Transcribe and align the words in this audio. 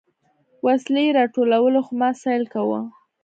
وسلې 0.65 1.01
يې 1.07 1.15
راټولولې 1.19 1.81
خو 1.85 1.91
ما 2.01 2.09
سيل 2.21 2.43
کاوه. 2.53 2.81